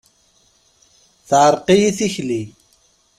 [1.29, 2.41] Teɛreq-iyi tikli.